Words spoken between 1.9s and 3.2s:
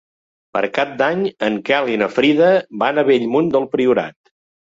i na Frida van a